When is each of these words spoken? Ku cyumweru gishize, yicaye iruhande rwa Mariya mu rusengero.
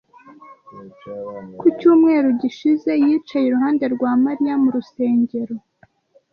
Ku 1.57 1.65
cyumweru 1.77 2.27
gishize, 2.41 2.91
yicaye 3.05 3.45
iruhande 3.47 3.85
rwa 3.93 4.11
Mariya 4.23 4.53
mu 4.61 4.69
rusengero. 4.75 5.55